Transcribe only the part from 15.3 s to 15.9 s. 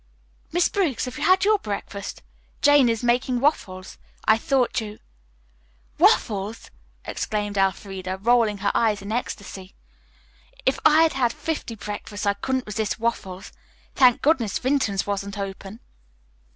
open."